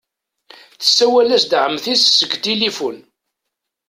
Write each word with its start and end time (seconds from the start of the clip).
Tessawel-as-d 0.81 1.51
Ɛemti-s 1.63 2.03
seg 2.19 2.31
tilifun. 2.43 2.97